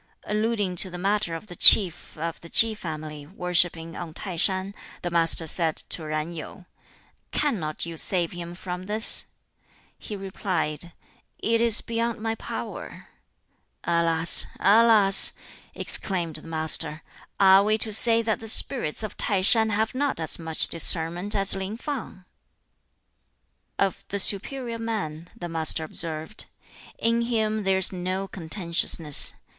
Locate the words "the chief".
1.45-2.17